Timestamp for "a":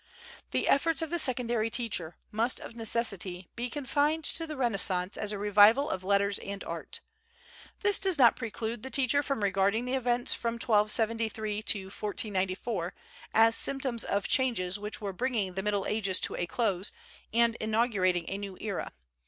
5.31-5.37, 16.35-16.47, 18.27-18.39